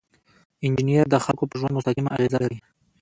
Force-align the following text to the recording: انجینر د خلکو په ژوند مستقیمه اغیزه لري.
انجینر 0.65 1.07
د 1.09 1.15
خلکو 1.25 1.49
په 1.49 1.55
ژوند 1.59 1.75
مستقیمه 1.77 2.13
اغیزه 2.15 2.37
لري. 2.43 2.59